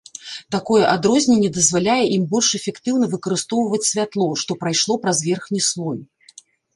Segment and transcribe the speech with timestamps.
[0.53, 5.99] Такое адрозненне дазваляе ім больш эфектыўна выкарыстоўваць святло, што прайшло праз верхні слой.